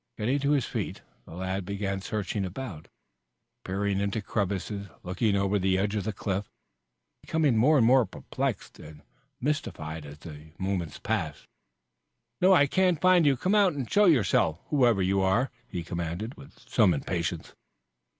[0.17, 2.87] Getting to his feet the lad began searching about,
[3.63, 6.49] peering into crevices, looking over the edge of the cliff,
[7.21, 9.03] becoming more and more perplexed and
[9.39, 11.45] mystified as the moments passed.
[12.41, 13.37] "No, I can't find you.
[13.37, 17.53] Come out and show yourself, whoever you are," he commanded, with some impatience.